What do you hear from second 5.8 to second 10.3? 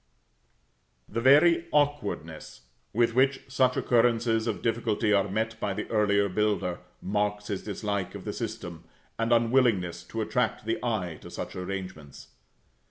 earlier builder, marks his dislike of the system, and unwillingness to